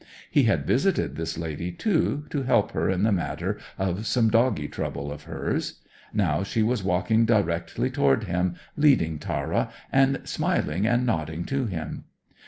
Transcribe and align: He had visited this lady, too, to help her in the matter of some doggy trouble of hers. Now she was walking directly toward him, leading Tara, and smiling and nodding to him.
He 0.31 0.45
had 0.45 0.65
visited 0.65 1.15
this 1.15 1.37
lady, 1.37 1.71
too, 1.71 2.25
to 2.31 2.41
help 2.41 2.71
her 2.71 2.89
in 2.89 3.03
the 3.03 3.11
matter 3.11 3.59
of 3.77 4.07
some 4.07 4.29
doggy 4.31 4.67
trouble 4.67 5.11
of 5.11 5.25
hers. 5.25 5.79
Now 6.11 6.41
she 6.41 6.63
was 6.63 6.83
walking 6.83 7.23
directly 7.23 7.91
toward 7.91 8.23
him, 8.23 8.55
leading 8.75 9.19
Tara, 9.19 9.69
and 9.91 10.19
smiling 10.23 10.87
and 10.87 11.05
nodding 11.05 11.45
to 11.45 11.67
him. 11.67 12.05